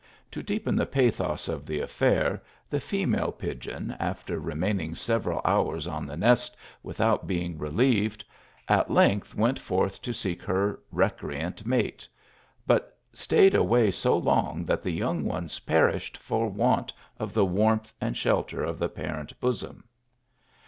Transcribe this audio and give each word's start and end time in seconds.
To 0.31 0.41
deepen 0.41 0.75
the 0.75 0.87
pathos 0.87 1.47
of 1.47 1.67
the 1.67 1.79
affair, 1.79 2.41
the 2.71 2.79
female 2.79 3.31
pigeon, 3.31 3.95
after 3.99 4.39
remaining 4.39 4.95
several 4.95 5.41
hours 5.45 5.85
on 5.85 6.07
THE 6.07 6.15
TRUANT. 6.15 6.19
57 6.19 6.19
the 6.21 6.25
nest 6.25 6.57
without 6.81 7.27
being 7.27 7.59
relieved, 7.59 8.25
at 8.67 8.89
length 8.89 9.35
went 9.35 9.59
forth 9.59 10.01
to 10.01 10.11
seek 10.11 10.41
her 10.41 10.79
recreant 10.91 11.67
mate; 11.67 12.07
but 12.65 12.97
stayed 13.13 13.53
away 13.53 13.91
so 13.91 14.17
long 14.17 14.55
1 14.61 14.65
that 14.65 14.81
the 14.81 14.89
young 14.89 15.23
ones 15.23 15.59
perished 15.59 16.17
for 16.17 16.49
want 16.49 16.91
of 17.19 17.31
the 17.35 17.45
warmth 17.45 17.93
and 18.01 18.17
shelter 18.17 18.63
of 18.63 18.79
the 18.79 18.89
parent 18.89 19.39
bosom. 19.39 19.83